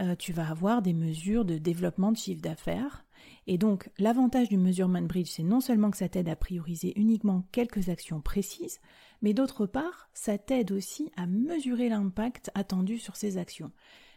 euh, 0.00 0.14
tu 0.14 0.32
vas 0.32 0.48
avoir 0.48 0.80
des 0.80 0.92
mesures 0.92 1.44
de 1.44 1.58
développement 1.58 2.12
de 2.12 2.16
chiffre 2.16 2.40
d'affaires. 2.40 3.04
Et 3.46 3.58
donc, 3.58 3.90
l'avantage 3.98 4.48
du 4.48 4.56
measurement 4.56 5.02
bridge, 5.02 5.28
c'est 5.28 5.42
non 5.42 5.60
seulement 5.60 5.90
que 5.90 5.96
ça 5.96 6.08
t'aide 6.08 6.28
à 6.28 6.36
prioriser 6.36 6.92
uniquement 6.98 7.42
quelques 7.50 7.88
actions 7.88 8.20
précises, 8.20 8.80
mais 9.22 9.34
d'autre 9.34 9.66
part, 9.66 10.10
ça 10.14 10.38
t'aide 10.38 10.72
aussi 10.72 11.10
à 11.16 11.26
mesurer 11.26 11.88
l'impact 11.88 12.50
attendu 12.54 12.98
sur 12.98 13.16
ces 13.16 13.38
actions. 13.38 13.72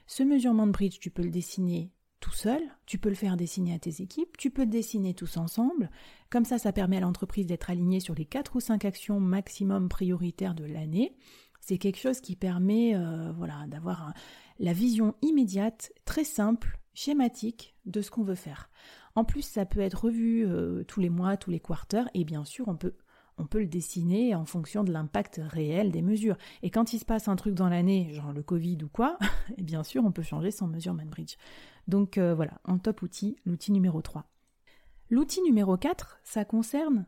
Ce 0.07 0.23
measurement 0.23 0.67
bridge, 0.67 0.99
tu 0.99 1.09
peux 1.09 1.23
le 1.23 1.29
dessiner 1.29 1.91
tout 2.19 2.31
seul, 2.33 2.61
tu 2.85 2.99
peux 2.99 3.09
le 3.09 3.15
faire 3.15 3.35
dessiner 3.35 3.73
à 3.73 3.79
tes 3.79 4.01
équipes, 4.01 4.37
tu 4.37 4.51
peux 4.51 4.61
le 4.61 4.69
dessiner 4.69 5.13
tous 5.13 5.37
ensemble. 5.37 5.89
Comme 6.29 6.45
ça, 6.45 6.59
ça 6.59 6.71
permet 6.71 6.97
à 6.97 7.01
l'entreprise 7.01 7.47
d'être 7.47 7.69
alignée 7.69 7.99
sur 7.99 8.13
les 8.13 8.25
4 8.25 8.55
ou 8.55 8.59
5 8.59 8.85
actions 8.85 9.19
maximum 9.19 9.89
prioritaires 9.89 10.53
de 10.53 10.65
l'année. 10.65 11.15
C'est 11.61 11.77
quelque 11.77 11.99
chose 11.99 12.21
qui 12.21 12.35
permet 12.35 12.95
euh, 12.95 13.31
voilà, 13.35 13.65
d'avoir 13.67 14.13
la 14.59 14.73
vision 14.73 15.15
immédiate, 15.21 15.91
très 16.05 16.23
simple, 16.23 16.79
schématique 16.93 17.75
de 17.85 18.01
ce 18.01 18.11
qu'on 18.11 18.23
veut 18.23 18.35
faire. 18.35 18.69
En 19.15 19.23
plus, 19.23 19.41
ça 19.41 19.65
peut 19.65 19.79
être 19.79 20.05
revu 20.05 20.45
euh, 20.45 20.83
tous 20.83 20.99
les 20.99 21.09
mois, 21.09 21.37
tous 21.37 21.51
les 21.51 21.59
quarters, 21.59 22.09
et 22.13 22.23
bien 22.23 22.45
sûr, 22.45 22.67
on 22.67 22.75
peut 22.75 22.95
on 23.41 23.47
peut 23.47 23.59
le 23.59 23.67
dessiner 23.67 24.35
en 24.35 24.45
fonction 24.45 24.83
de 24.83 24.91
l'impact 24.91 25.41
réel 25.43 25.91
des 25.91 26.03
mesures. 26.03 26.37
Et 26.61 26.69
quand 26.69 26.93
il 26.93 26.99
se 26.99 27.05
passe 27.05 27.27
un 27.27 27.35
truc 27.35 27.55
dans 27.55 27.69
l'année, 27.69 28.13
genre 28.13 28.33
le 28.33 28.43
Covid 28.43 28.77
ou 28.83 28.87
quoi, 28.87 29.17
et 29.57 29.63
bien 29.63 29.83
sûr, 29.83 30.05
on 30.05 30.11
peut 30.11 30.21
changer 30.21 30.51
son 30.51 30.67
mesure 30.67 30.93
Bridge. 30.93 31.35
Donc 31.87 32.17
euh, 32.17 32.35
voilà, 32.35 32.61
en 32.63 32.77
top 32.77 33.01
outil, 33.01 33.35
l'outil 33.45 33.71
numéro 33.71 34.01
3. 34.01 34.25
L'outil 35.09 35.41
numéro 35.41 35.75
4, 35.75 36.19
ça 36.23 36.45
concerne 36.45 37.05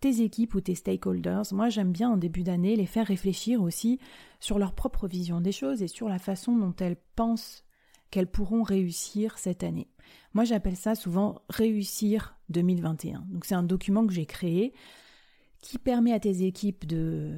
tes 0.00 0.22
équipes 0.22 0.54
ou 0.54 0.60
tes 0.60 0.74
stakeholders. 0.74 1.52
Moi, 1.52 1.68
j'aime 1.70 1.90
bien 1.90 2.10
en 2.10 2.16
début 2.16 2.42
d'année 2.42 2.76
les 2.76 2.86
faire 2.86 3.06
réfléchir 3.06 3.60
aussi 3.60 3.98
sur 4.38 4.58
leur 4.58 4.74
propre 4.74 5.08
vision 5.08 5.40
des 5.40 5.52
choses 5.52 5.82
et 5.82 5.88
sur 5.88 6.08
la 6.08 6.18
façon 6.18 6.56
dont 6.56 6.74
elles 6.78 6.98
pensent 7.16 7.64
qu'elles 8.10 8.30
pourront 8.30 8.62
réussir 8.62 9.38
cette 9.38 9.64
année. 9.64 9.88
Moi, 10.34 10.44
j'appelle 10.44 10.76
ça 10.76 10.94
souvent 10.94 11.42
réussir 11.48 12.36
2021. 12.50 13.26
Donc 13.30 13.44
c'est 13.44 13.54
un 13.56 13.62
document 13.62 14.06
que 14.06 14.12
j'ai 14.12 14.26
créé 14.26 14.72
qui 15.64 15.78
permet 15.78 16.12
à 16.12 16.20
tes 16.20 16.44
équipes 16.44 16.86
de 16.86 17.32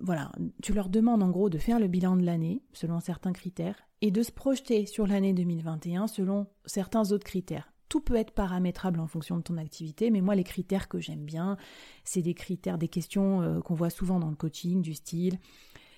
voilà, 0.00 0.32
tu 0.62 0.72
leur 0.72 0.88
demandes 0.88 1.22
en 1.22 1.28
gros 1.28 1.50
de 1.50 1.58
faire 1.58 1.78
le 1.78 1.86
bilan 1.86 2.16
de 2.16 2.24
l'année 2.24 2.62
selon 2.72 2.98
certains 2.98 3.34
critères 3.34 3.86
et 4.00 4.10
de 4.10 4.22
se 4.22 4.32
projeter 4.32 4.86
sur 4.86 5.06
l'année 5.06 5.34
2021 5.34 6.06
selon 6.06 6.46
certains 6.64 7.12
autres 7.12 7.26
critères. 7.26 7.72
Tout 7.90 8.00
peut 8.00 8.16
être 8.16 8.32
paramétrable 8.32 9.00
en 9.00 9.06
fonction 9.06 9.36
de 9.36 9.42
ton 9.42 9.58
activité, 9.58 10.10
mais 10.10 10.22
moi 10.22 10.34
les 10.34 10.44
critères 10.44 10.88
que 10.88 10.98
j'aime 10.98 11.24
bien, 11.24 11.58
c'est 12.04 12.22
des 12.22 12.32
critères, 12.32 12.78
des 12.78 12.88
questions 12.88 13.42
euh, 13.42 13.60
qu'on 13.60 13.74
voit 13.74 13.90
souvent 13.90 14.18
dans 14.18 14.30
le 14.30 14.36
coaching 14.36 14.80
du 14.80 14.94
style 14.94 15.38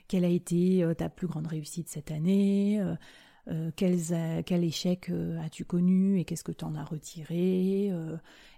quelle 0.08 0.24
a 0.24 0.28
été 0.28 0.82
euh, 0.82 0.94
ta 0.94 1.08
plus 1.08 1.28
grande 1.28 1.46
réussite 1.46 1.88
cette 1.88 2.10
année, 2.10 2.80
euh, 3.46 3.70
quel 3.76 4.64
échec 4.64 5.10
as-tu 5.40 5.64
connu 5.64 6.18
et 6.18 6.24
qu'est-ce 6.24 6.44
que 6.44 6.52
tu 6.52 6.64
en 6.64 6.74
as 6.74 6.84
retiré, 6.84 7.92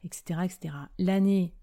etc. 0.03 0.41
etc. 0.45 0.75
L'année 0.99 1.55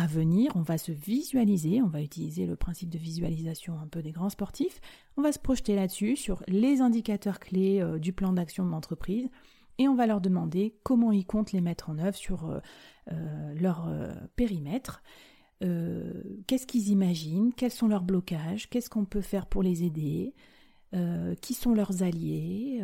à 0.00 0.06
venir, 0.06 0.50
on 0.54 0.62
va 0.62 0.78
se 0.78 0.92
visualiser, 0.92 1.82
on 1.82 1.88
va 1.88 2.00
utiliser 2.00 2.46
le 2.46 2.56
principe 2.56 2.88
de 2.88 2.96
visualisation 2.96 3.78
un 3.78 3.86
peu 3.86 4.00
des 4.00 4.12
grands 4.12 4.30
sportifs, 4.30 4.80
on 5.18 5.22
va 5.22 5.30
se 5.30 5.38
projeter 5.38 5.74
là-dessus 5.74 6.16
sur 6.16 6.42
les 6.48 6.80
indicateurs 6.80 7.38
clés 7.38 7.82
euh, 7.82 7.98
du 7.98 8.14
plan 8.14 8.32
d'action 8.32 8.64
de 8.64 8.70
l'entreprise. 8.70 9.28
Et 9.76 9.88
on 9.88 9.94
va 9.94 10.06
leur 10.06 10.22
demander 10.22 10.74
comment 10.84 11.12
ils 11.12 11.26
comptent 11.26 11.52
les 11.52 11.60
mettre 11.60 11.90
en 11.90 11.98
œuvre 11.98 12.16
sur 12.16 12.48
euh, 12.48 12.60
euh, 13.12 13.54
leur 13.54 13.90
périmètre, 14.36 15.02
qu'est-ce 15.60 16.66
qu'ils 16.66 16.88
imaginent, 16.88 17.52
quels 17.54 17.70
sont 17.70 17.88
leurs 17.88 18.02
blocages, 18.02 18.70
qu'est-ce 18.70 18.88
qu'on 18.88 19.04
peut 19.04 19.20
faire 19.20 19.46
pour 19.46 19.62
les 19.62 19.84
aider, 19.84 20.34
qui 21.42 21.52
sont 21.52 21.74
leurs 21.74 22.02
alliés, 22.02 22.82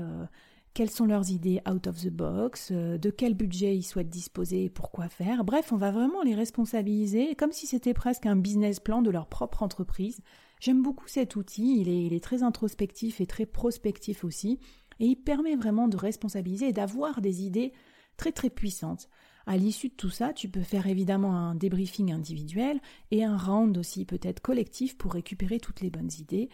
quelles 0.76 0.90
sont 0.90 1.06
leurs 1.06 1.30
idées 1.30 1.62
out 1.66 1.87
of 1.87 2.02
the 2.02 2.11
box, 2.11 2.68
euh, 2.71 2.99
de 2.99 3.09
quel 3.09 3.33
budget 3.33 3.75
ils 3.75 3.83
souhaitent 3.83 4.11
disposer 4.11 4.64
et 4.64 4.68
pourquoi 4.68 5.09
faire. 5.09 5.42
Bref, 5.42 5.73
on 5.73 5.78
va 5.78 5.90
vraiment 5.90 6.21
les 6.21 6.35
responsabiliser 6.35 7.35
comme 7.35 7.50
si 7.50 7.66
c'était 7.66 7.95
presque 7.95 8.26
un 8.26 8.37
business 8.37 8.78
plan 8.78 9.00
de 9.00 9.09
leur 9.09 9.26
propre 9.26 9.62
entreprise. 9.62 10.21
J'aime 10.61 10.83
beaucoup 10.83 11.09
cet 11.09 11.35
outil, 11.35 11.80
il 11.80 12.12
est, 12.12 12.23
très 12.23 12.42
introspectif 12.42 13.23
et 13.23 13.26
très 13.26 13.47
prospectif 13.47 14.23
aussi, 14.23 14.59
et 15.00 15.06
il 15.06 15.16
permet 15.16 15.56
vraiment 15.56 15.88
de 15.88 15.97
responsabiliser 15.97 16.68
et 16.68 16.73
d'avoir 16.75 17.23
des 17.23 17.42
idées 17.42 17.73
très 18.18 18.33
très 18.33 18.50
puissantes. 18.50 19.09
À 19.47 19.56
l'issue 19.56 19.88
de 19.88 19.95
tout 19.95 20.11
ça, 20.11 20.35
tu 20.35 20.50
peux 20.50 20.61
faire 20.61 20.87
évidemment 20.87 21.35
un 21.37 21.54
débriefing 21.54 22.12
individuel 22.12 22.83
et 23.12 23.25
un 23.25 23.38
round 23.38 23.78
aussi 23.78 24.04
peut-être 24.04 24.40
collectif 24.40 24.99
pour 24.99 25.14
récupérer 25.14 25.59
toutes 25.59 25.80
les 25.80 25.88
bonnes 25.88 26.12
idées 26.18 26.50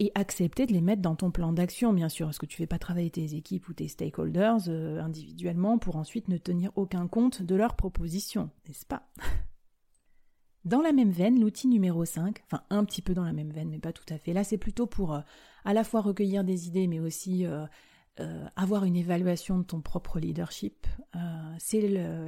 et 0.00 0.10
accepter 0.14 0.66
de 0.66 0.72
les 0.72 0.80
mettre 0.80 1.02
dans 1.02 1.14
ton 1.14 1.30
plan 1.30 1.52
d'action, 1.52 1.92
bien 1.92 2.08
sûr, 2.08 2.26
parce 2.26 2.38
que 2.38 2.46
tu 2.46 2.54
ne 2.54 2.64
fais 2.64 2.66
pas 2.66 2.78
travailler 2.78 3.10
tes 3.10 3.34
équipes 3.34 3.68
ou 3.68 3.74
tes 3.74 3.88
stakeholders 3.88 4.68
euh, 4.68 5.00
individuellement 5.00 5.78
pour 5.78 5.96
ensuite 5.96 6.28
ne 6.28 6.36
tenir 6.36 6.72
aucun 6.74 7.06
compte 7.06 7.42
de 7.42 7.54
leurs 7.54 7.76
propositions, 7.76 8.50
n'est-ce 8.66 8.86
pas? 8.86 9.08
Dans 10.64 10.80
la 10.80 10.92
même 10.92 11.10
veine, 11.10 11.38
l'outil 11.38 11.68
numéro 11.68 12.04
5, 12.06 12.42
enfin 12.46 12.62
un 12.70 12.84
petit 12.84 13.02
peu 13.02 13.12
dans 13.12 13.24
la 13.24 13.34
même 13.34 13.50
veine, 13.50 13.68
mais 13.68 13.78
pas 13.78 13.92
tout 13.92 14.06
à 14.08 14.16
fait, 14.16 14.32
là 14.32 14.44
c'est 14.44 14.56
plutôt 14.56 14.86
pour 14.86 15.12
euh, 15.14 15.20
à 15.66 15.74
la 15.74 15.84
fois 15.84 16.00
recueillir 16.00 16.42
des 16.42 16.68
idées, 16.68 16.86
mais 16.86 17.00
aussi 17.00 17.44
euh, 17.46 17.66
avoir 18.56 18.84
une 18.84 18.96
évaluation 18.96 19.58
de 19.58 19.64
ton 19.64 19.80
propre 19.82 20.18
leadership, 20.18 20.86
c'est 21.58 21.80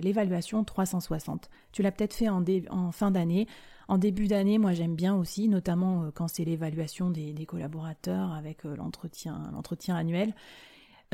l'évaluation 0.03 0.65
360. 0.65 1.49
Tu 1.73 1.83
l'as 1.83 1.93
peut-être 1.93 2.15
fait 2.15 2.29
en, 2.29 2.45
en 2.71 2.93
fin 2.93 3.11
d'année. 3.11 3.47
En 3.89 3.99
début 3.99 4.27
d'année, 4.27 4.59
moi 4.59 4.73
j'aime 4.73 4.97
bien 4.97 5.15
aussi, 5.15 5.49
notamment 5.49 6.05
euh, 6.05 6.11
quand 6.13 6.29
c'est 6.29 6.45
l'évaluation 6.45 7.11
des, 7.11 7.47
collaborateurs 7.47 8.33
avec 8.33 8.65
euh, 8.65 8.75
l'entretien, 8.77 9.95
annuel. 9.95 10.35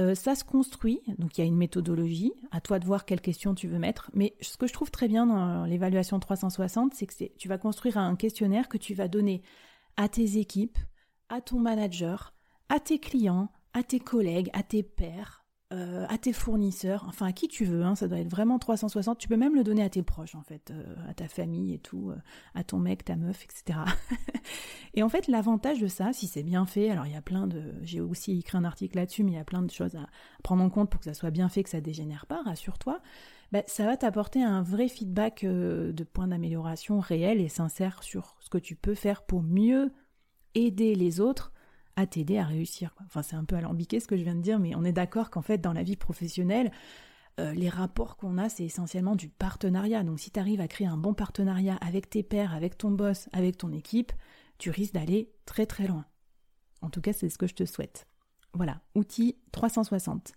Euh, 0.00 0.14
ça 0.14 0.34
se 0.34 0.42
construit, 0.42 1.02
donc 1.18 1.36
il 1.36 1.42
y 1.42 1.44
a 1.44 1.46
une 1.46 1.56
méthodologie, 1.56 2.32
à 2.50 2.62
toi 2.62 2.78
de 2.78 2.86
voir 2.86 3.04
quelles 3.04 3.20
questions 3.20 3.54
tu 3.54 3.68
veux 3.68 3.78
mettre, 3.78 4.10
mais 4.14 4.34
ce 4.40 4.56
que 4.56 4.66
je 4.66 4.72
trouve 4.72 4.90
très 4.90 5.06
bien 5.06 5.26
dans 5.26 5.66
l'évaluation 5.66 6.18
360, 6.18 6.94
c'est 6.94 7.06
que 7.06 7.24
tu 7.36 7.46
vas 7.46 7.58
construire 7.58 7.98
un 7.98 8.16
questionnaire 8.16 8.70
que 8.70 8.78
tu 8.78 8.94
vas 8.94 9.08
donner 9.08 9.42
à 9.98 10.08
tes 10.08 10.38
équipes, 10.38 10.78
à 11.28 11.42
ton 11.42 11.58
manager, 11.58 12.32
à 12.70 12.80
tes 12.80 12.98
clients, 12.98 13.50
à 13.74 13.82
tes 13.82 14.00
collègues, 14.00 14.48
à 14.54 14.62
tes 14.62 14.82
pairs, 14.82 15.41
euh, 15.72 16.04
à 16.08 16.18
tes 16.18 16.34
fournisseurs, 16.34 17.04
enfin 17.08 17.26
à 17.26 17.32
qui 17.32 17.48
tu 17.48 17.64
veux, 17.64 17.82
hein, 17.82 17.94
ça 17.94 18.06
doit 18.06 18.18
être 18.18 18.28
vraiment 18.28 18.58
360. 18.58 19.18
Tu 19.18 19.26
peux 19.26 19.36
même 19.36 19.54
le 19.54 19.64
donner 19.64 19.82
à 19.82 19.88
tes 19.88 20.02
proches, 20.02 20.34
en 20.34 20.42
fait, 20.42 20.70
euh, 20.70 20.84
à 21.08 21.14
ta 21.14 21.28
famille 21.28 21.72
et 21.72 21.78
tout, 21.78 22.10
euh, 22.10 22.16
à 22.54 22.62
ton 22.62 22.78
mec, 22.78 23.04
ta 23.04 23.16
meuf, 23.16 23.44
etc. 23.44 23.78
et 24.94 25.02
en 25.02 25.08
fait, 25.08 25.28
l'avantage 25.28 25.80
de 25.80 25.86
ça, 25.86 26.12
si 26.12 26.26
c'est 26.26 26.42
bien 26.42 26.66
fait, 26.66 26.90
alors 26.90 27.06
il 27.06 27.12
y 27.12 27.16
a 27.16 27.22
plein 27.22 27.46
de, 27.46 27.72
j'ai 27.82 28.00
aussi 28.00 28.38
écrit 28.38 28.58
un 28.58 28.64
article 28.64 28.96
là-dessus, 28.96 29.24
mais 29.24 29.32
il 29.32 29.36
y 29.36 29.40
a 29.40 29.44
plein 29.44 29.62
de 29.62 29.70
choses 29.70 29.94
à 29.96 30.06
prendre 30.42 30.62
en 30.62 30.68
compte 30.68 30.90
pour 30.90 31.00
que 31.00 31.06
ça 31.06 31.14
soit 31.14 31.30
bien 31.30 31.48
fait, 31.48 31.62
que 31.62 31.70
ça 31.70 31.80
dégénère 31.80 32.26
pas, 32.26 32.42
rassure-toi. 32.42 33.00
Bah, 33.50 33.62
ça 33.66 33.86
va 33.86 33.96
t'apporter 33.96 34.42
un 34.42 34.62
vrai 34.62 34.88
feedback 34.88 35.44
de 35.44 36.04
points 36.04 36.28
d'amélioration 36.28 37.00
réels 37.00 37.40
et 37.40 37.48
sincères 37.48 38.02
sur 38.02 38.36
ce 38.40 38.50
que 38.50 38.58
tu 38.58 38.76
peux 38.76 38.94
faire 38.94 39.22
pour 39.22 39.42
mieux 39.42 39.90
aider 40.54 40.94
les 40.94 41.20
autres 41.20 41.52
à 41.96 42.06
t'aider 42.06 42.38
à 42.38 42.44
réussir. 42.44 42.94
Enfin, 43.04 43.22
c'est 43.22 43.36
un 43.36 43.44
peu 43.44 43.56
alambiqué 43.56 44.00
ce 44.00 44.06
que 44.06 44.16
je 44.16 44.22
viens 44.22 44.34
de 44.34 44.40
dire, 44.40 44.58
mais 44.58 44.74
on 44.74 44.84
est 44.84 44.92
d'accord 44.92 45.30
qu'en 45.30 45.42
fait, 45.42 45.58
dans 45.58 45.72
la 45.72 45.82
vie 45.82 45.96
professionnelle, 45.96 46.70
euh, 47.40 47.52
les 47.52 47.68
rapports 47.68 48.16
qu'on 48.16 48.38
a, 48.38 48.48
c'est 48.48 48.64
essentiellement 48.64 49.16
du 49.16 49.28
partenariat. 49.28 50.02
Donc, 50.02 50.20
si 50.20 50.30
tu 50.30 50.38
arrives 50.38 50.60
à 50.60 50.68
créer 50.68 50.86
un 50.86 50.96
bon 50.96 51.14
partenariat 51.14 51.76
avec 51.76 52.10
tes 52.10 52.22
pairs, 52.22 52.54
avec 52.54 52.76
ton 52.76 52.90
boss, 52.90 53.28
avec 53.32 53.56
ton 53.56 53.72
équipe, 53.72 54.12
tu 54.58 54.70
risques 54.70 54.94
d'aller 54.94 55.32
très 55.46 55.66
très 55.66 55.86
loin. 55.86 56.04
En 56.82 56.90
tout 56.90 57.00
cas, 57.00 57.12
c'est 57.12 57.28
ce 57.28 57.38
que 57.38 57.46
je 57.46 57.54
te 57.54 57.64
souhaite. 57.64 58.06
Voilà, 58.54 58.80
outil 58.94 59.36
360. 59.52 60.32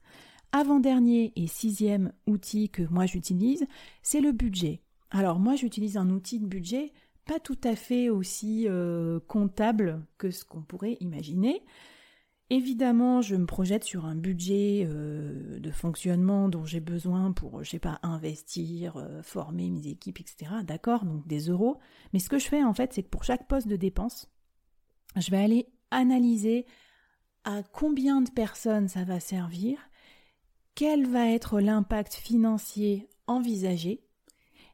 Avant-dernier 0.51 1.33
et 1.35 1.47
sixième 1.47 2.13
outil 2.27 2.69
que 2.69 2.83
moi 2.83 3.05
j'utilise, 3.05 3.67
c'est 4.03 4.21
le 4.21 4.31
budget. 4.31 4.81
Alors 5.11 5.37
moi 5.37 5.55
j'utilise 5.55 5.97
un 5.97 6.09
outil 6.09 6.39
de 6.39 6.45
budget 6.45 6.93
pas 7.25 7.39
tout 7.39 7.59
à 7.63 7.75
fait 7.75 8.09
aussi 8.09 8.65
euh, 8.67 9.19
comptable 9.27 10.05
que 10.17 10.31
ce 10.31 10.45
qu'on 10.45 10.61
pourrait 10.61 10.97
imaginer. 10.99 11.63
Évidemment, 12.51 13.21
je 13.21 13.35
me 13.35 13.47
projette 13.47 13.83
sur 13.83 14.05
un 14.05 14.15
budget 14.15 14.85
euh, 14.87 15.59
de 15.59 15.71
fonctionnement 15.71 16.47
dont 16.47 16.63
j'ai 16.63 16.79
besoin 16.79 17.31
pour, 17.31 17.63
je 17.63 17.71
sais 17.71 17.79
pas, 17.79 17.99
investir, 18.03 18.97
euh, 18.97 19.23
former 19.23 19.71
mes 19.71 19.87
équipes, 19.87 20.19
etc. 20.19 20.51
D'accord, 20.63 21.05
donc 21.05 21.25
des 21.27 21.49
euros. 21.49 21.79
Mais 22.13 22.19
ce 22.19 22.29
que 22.29 22.37
je 22.37 22.47
fais 22.47 22.63
en 22.63 22.73
fait, 22.75 22.93
c'est 22.93 23.01
que 23.01 23.09
pour 23.09 23.23
chaque 23.23 23.47
poste 23.47 23.67
de 23.67 23.75
dépense, 23.75 24.31
je 25.15 25.31
vais 25.31 25.43
aller 25.43 25.67
analyser 25.89 26.67
à 27.45 27.63
combien 27.63 28.21
de 28.21 28.29
personnes 28.29 28.87
ça 28.87 29.03
va 29.03 29.19
servir, 29.19 29.79
quel 30.75 31.07
va 31.07 31.29
être 31.31 31.59
l'impact 31.59 32.13
financier 32.13 33.07
envisagé, 33.27 34.05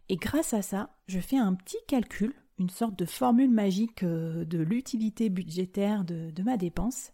et 0.09 0.17
grâce 0.17 0.53
à 0.53 0.61
ça, 0.61 0.97
je 1.07 1.19
fais 1.19 1.37
un 1.37 1.53
petit 1.53 1.77
calcul, 1.87 2.33
une 2.61 2.69
sorte 2.69 2.97
de 2.97 3.05
formule 3.05 3.49
magique 3.49 4.03
euh, 4.03 4.45
de 4.45 4.59
l'utilité 4.59 5.29
budgétaire 5.29 6.05
de, 6.05 6.43
ma 6.43 6.57
dépense, 6.57 7.11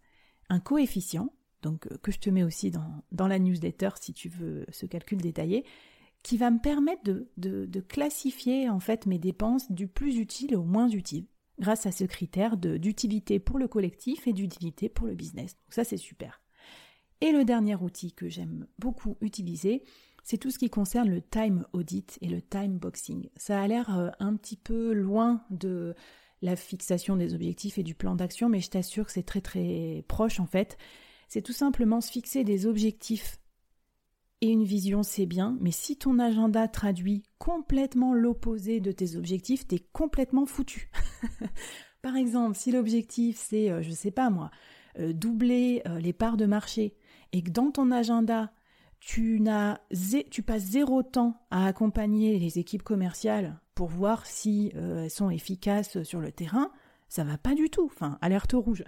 un 0.49 0.59
coefficient, 0.59 1.31
donc 1.61 1.87
euh, 1.87 1.97
que 2.03 2.11
je 2.11 2.19
te 2.19 2.29
mets 2.29 2.43
aussi 2.43 2.69
dans, 2.69 3.27
la 3.27 3.39
newsletter 3.39 3.89
si 3.99 4.13
tu 4.13 4.27
veux 4.29 4.65
ce 4.69 4.85
calcul 4.85 5.19
détaillé, 5.21 5.63
qui 6.21 6.37
va 6.37 6.51
me 6.51 6.59
permettre 6.59 7.03
de, 7.05 7.29
de 7.37 7.79
classifier 7.79 8.69
en 8.69 8.81
fait 8.81 9.05
mes 9.05 9.19
dépenses 9.19 9.71
du 9.71 9.87
plus 9.87 10.17
utile 10.17 10.55
au 10.55 10.63
moins 10.63 10.89
utile 10.89 11.25
grâce 11.59 11.85
à 11.85 11.91
ce 11.91 12.03
critère 12.03 12.57
d'utilité 12.57 13.39
pour 13.39 13.57
le 13.57 13.67
collectif 13.67 14.27
et 14.27 14.33
d'utilité 14.33 14.89
pour 14.89 15.07
le 15.07 15.15
business. 15.15 15.55
Donc 15.55 15.73
ça 15.73 15.83
c'est 15.83 15.97
super. 15.97 16.41
Et 17.21 17.31
le 17.31 17.45
dernier 17.45 17.75
outil 17.75 18.11
que 18.11 18.27
j'aime 18.27 18.67
beaucoup 18.77 19.17
utiliser, 19.21 19.83
c'est 20.27 20.37
tout 20.37 20.51
ce 20.51 20.59
qui 20.59 20.69
concerne 20.69 21.09
le 21.09 21.21
time 21.21 21.65
audit 21.71 22.17
et 22.19 22.27
le 22.27 22.41
time 22.41 22.77
boxing. 22.77 23.29
Ça 23.37 23.61
a 23.61 23.65
l'air 23.65 23.97
euh, 23.97 24.09
un 24.19 24.35
petit 24.35 24.57
peu 24.57 24.91
loin 24.91 25.41
de 25.51 25.95
la 26.41 26.57
fixation 26.57 27.15
des 27.15 27.33
objectifs 27.33 27.77
et 27.77 27.83
du 27.83 27.95
plan 27.95 28.13
d'action, 28.13 28.49
mais 28.49 28.59
je 28.59 28.69
t'assure 28.69 29.05
que 29.05 29.13
c'est 29.13 29.23
très 29.23 29.39
très 29.39 30.03
proche 30.09 30.41
en 30.41 30.45
fait. 30.45 30.77
C'est 31.29 31.41
tout 31.41 31.53
simplement 31.53 32.01
se 32.01 32.11
fixer 32.11 32.43
des 32.43 32.65
objectifs 32.65 33.37
et 34.41 34.49
une 34.49 34.65
vision, 34.65 35.01
c'est 35.01 35.25
bien, 35.25 35.57
mais 35.61 35.71
si 35.71 35.95
ton 35.95 36.19
agenda 36.19 36.67
traduit 36.67 37.23
complètement 37.37 38.13
l'opposé 38.13 38.81
de 38.81 38.91
tes 38.91 39.15
objectifs, 39.15 39.65
t'es 39.65 39.79
complètement 39.93 40.45
foutu. 40.45 40.91
Par 42.01 42.17
exemple, 42.17 42.57
si 42.57 42.73
l'objectif 42.73 43.37
c'est, 43.39 43.71
euh, 43.71 43.81
je 43.81 43.91
sais 43.91 44.11
pas 44.11 44.29
moi, 44.29 44.51
euh, 44.99 45.13
doubler 45.13 45.83
les 46.01 46.11
parts 46.11 46.35
de 46.35 46.45
marché 46.45 46.97
et 47.31 47.41
que 47.41 47.49
dans 47.49 47.71
ton 47.71 47.91
agenda, 47.91 48.51
tu, 48.99 49.39
n'as 49.39 49.79
tu 50.29 50.43
passes 50.43 50.63
zéro 50.63 51.03
temps 51.03 51.39
à 51.51 51.65
accompagner 51.65 52.39
les 52.39 52.59
équipes 52.59 52.83
commerciales 52.83 53.59
pour 53.75 53.87
voir 53.87 54.25
si 54.25 54.71
elles 54.75 55.09
sont 55.09 55.29
efficaces 55.29 56.01
sur 56.03 56.19
le 56.19 56.31
terrain, 56.31 56.71
ça 57.09 57.23
va 57.23 57.37
pas 57.37 57.53
du 57.53 57.69
tout. 57.69 57.85
Enfin, 57.85 58.17
alerte 58.21 58.53
rouge. 58.53 58.83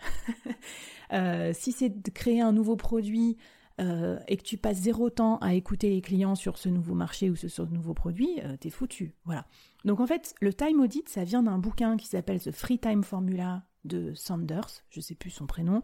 si 1.54 1.72
c'est 1.72 2.02
de 2.02 2.10
créer 2.10 2.42
un 2.42 2.52
nouveau 2.52 2.76
produit 2.76 3.38
euh, 3.80 4.20
et 4.28 4.36
que 4.36 4.44
tu 4.44 4.58
passes 4.58 4.78
zéro 4.78 5.10
temps 5.10 5.38
à 5.38 5.54
écouter 5.54 5.90
les 5.90 6.02
clients 6.02 6.36
sur 6.36 6.58
ce 6.58 6.68
nouveau 6.68 6.96
marché 6.96 7.30
ou 7.30 7.38
sur 7.38 7.50
ce 7.50 7.62
nouveau 7.62 7.94
produit, 7.94 8.42
euh, 8.44 8.58
t'es 8.58 8.70
foutu. 8.70 9.16
Voilà. 9.24 9.46
Donc 9.86 10.02
en 10.02 10.08
fait, 10.08 10.36
le 10.42 10.54
time 10.54 10.82
audit, 10.82 11.08
ça 11.08 11.24
vient 11.24 11.44
d'un 11.44 11.60
bouquin 11.60 11.96
qui 11.96 12.08
s'appelle 12.08 12.42
The 12.42 12.52
Free 12.52 12.78
Time 12.78 13.04
Formula 13.04 13.64
de 13.86 14.14
Sanders, 14.16 14.84
je 14.90 15.00
sais 15.00 15.16
plus 15.16 15.30
son 15.30 15.48
prénom, 15.48 15.82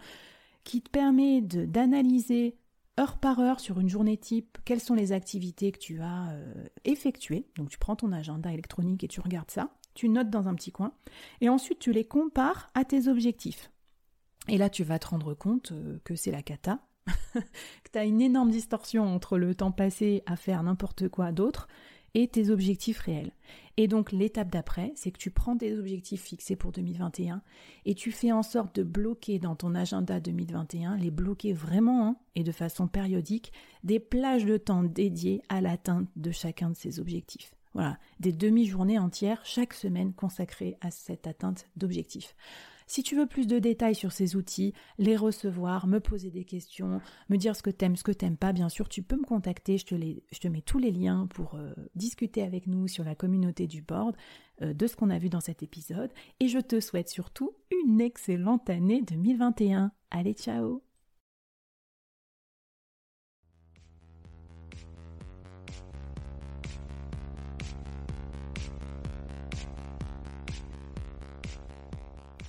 qui 0.66 0.82
te 0.82 0.90
permet 0.90 1.42
d'analyser 1.42 2.58
heure 3.00 3.18
par 3.18 3.40
heure 3.40 3.60
sur 3.60 3.80
une 3.80 3.90
journée 3.90 4.18
type 4.18 4.58
quelles 4.66 4.80
sont 4.80 4.96
les 4.96 5.12
activités 5.12 5.72
que 5.72 5.80
tu 5.80 6.02
as 6.02 6.32
euh, 6.32 6.66
effectuées. 6.84 7.48
Donc 7.56 7.70
tu 7.70 7.78
prends 7.78 7.96
ton 7.96 8.12
agenda 8.12 8.52
électronique 8.52 9.04
et 9.04 9.08
tu 9.08 9.20
regardes 9.20 9.52
ça, 9.52 9.70
tu 9.94 10.10
notes 10.10 10.30
dans 10.30 10.48
un 10.48 10.56
petit 10.56 10.72
coin, 10.72 10.94
et 11.42 11.50
ensuite 11.50 11.80
tu 11.80 11.92
les 11.92 12.06
compares 12.06 12.70
à 12.74 12.86
tes 12.86 13.08
objectifs. 13.08 13.72
Et 14.48 14.58
là, 14.58 14.70
tu 14.70 14.84
vas 14.84 15.00
te 15.00 15.08
rendre 15.08 15.34
compte 15.34 15.74
que 16.04 16.16
c'est 16.16 16.32
la 16.32 16.44
cata, 16.44 16.80
que 17.34 17.92
tu 17.92 17.98
as 17.98 18.06
une 18.06 18.22
énorme 18.22 18.52
distorsion 18.52 19.04
entre 19.04 19.38
le 19.38 19.56
temps 19.56 19.72
passé 19.72 20.24
à 20.26 20.36
faire 20.36 20.62
n'importe 20.64 21.10
quoi 21.10 21.32
d'autre 21.32 21.68
et 22.14 22.28
tes 22.28 22.50
objectifs 22.50 23.00
réels. 23.00 23.32
Et 23.78 23.88
donc 23.88 24.12
l'étape 24.12 24.50
d'après, 24.50 24.94
c'est 24.96 25.12
que 25.12 25.18
tu 25.18 25.32
prends 25.32 25.58
tes 25.58 25.78
objectifs 25.78 26.24
fixés 26.24 26.56
pour 26.56 26.72
2021 26.72 27.42
et 27.86 27.94
tu 27.94 28.12
fais 28.12 28.32
en 28.32 28.44
sorte 28.44 28.76
de 28.76 28.84
bloquer 28.84 29.38
dans 29.38 29.56
ton 29.56 29.76
agenda 29.76 30.20
2021, 30.20 30.96
les 30.98 31.12
bloquer 31.12 31.52
vraiment 31.52 32.08
hein, 32.08 32.16
et 32.36 32.44
de 32.44 32.54
façon 32.54 32.88
périodique, 32.88 33.52
des 33.84 34.00
plages 34.00 34.46
de 34.46 34.58
temps 34.58 34.84
dédiées 34.84 35.42
à 35.50 35.60
l'atteinte 35.60 36.08
de 36.16 36.32
chacun 36.32 36.70
de 36.70 36.76
ces 36.76 37.00
objectifs. 37.00 37.54
Voilà, 37.74 37.98
des 38.22 38.32
demi-journées 38.32 39.00
entières 39.00 39.42
chaque 39.44 39.74
semaine 39.74 40.14
consacrées 40.14 40.78
à 40.80 40.92
cette 40.92 41.28
atteinte 41.28 41.68
d'objectifs. 41.76 42.34
Si 42.88 43.04
tu 43.04 43.16
veux 43.16 43.26
plus 43.26 43.48
de 43.48 43.60
détails 43.60 43.96
sur 43.96 44.12
ces 44.12 44.36
outils, 44.36 44.74
les 44.98 45.16
recevoir, 45.16 45.88
me 45.88 46.00
poser 46.00 46.32
des 46.32 46.46
questions, 46.46 47.02
me 47.30 47.38
dire 47.38 47.56
ce 47.56 47.64
que 47.64 47.70
t'aimes, 47.70 47.96
ce 47.96 48.04
que 48.04 48.12
t'aimes 48.12 48.38
pas, 48.38 48.54
bien 48.54 48.70
sûr, 48.70 48.90
tu 48.90 49.02
peux 49.02 49.18
me 49.18 49.26
contacter. 49.26 49.78
Je 49.78 49.86
te, 49.86 50.48
mets 50.48 50.62
tous 50.62 50.80
les 50.80 50.92
liens 50.92 51.28
pour 51.28 51.56
euh, 51.56 51.74
discuter 51.96 52.44
avec 52.44 52.68
nous 52.68 52.88
sur 52.88 53.04
la 53.04 53.16
communauté 53.16 53.68
du 53.68 53.82
board 53.82 54.16
euh, 54.62 54.74
de 54.74 54.88
ce 54.88 54.96
qu'on 54.96 55.10
a 55.10 55.20
vu 55.20 55.30
dans 55.30 55.42
cet 55.42 55.64
épisode. 55.64 56.12
Et 56.40 56.48
je 56.48 56.60
te 56.60 56.80
souhaite 56.80 57.10
surtout 57.10 57.52
une 57.84 58.02
excellente 58.02 58.70
année 58.70 59.02
2021. 59.02 59.92
Allez, 60.12 60.34
ciao 60.34 60.85